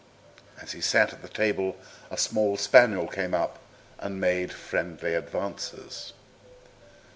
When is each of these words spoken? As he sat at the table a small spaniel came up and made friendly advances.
As 0.59 0.71
he 0.71 0.81
sat 0.81 1.13
at 1.13 1.21
the 1.21 1.29
table 1.29 1.77
a 2.09 2.17
small 2.17 2.57
spaniel 2.57 3.07
came 3.07 3.35
up 3.35 3.59
and 3.99 4.19
made 4.19 4.51
friendly 4.51 5.13
advances. 5.13 6.13